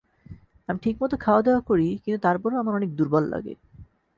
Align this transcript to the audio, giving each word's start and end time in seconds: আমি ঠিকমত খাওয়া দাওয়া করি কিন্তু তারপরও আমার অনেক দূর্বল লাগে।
আমি 0.69 0.79
ঠিকমত 0.83 1.13
খাওয়া 1.21 1.41
দাওয়া 1.41 1.61
করি 1.69 1.87
কিন্তু 2.03 2.19
তারপরও 2.21 2.61
আমার 2.61 2.73
অনেক 2.75 2.91
দূর্বল 2.95 3.23
লাগে। 3.33 3.53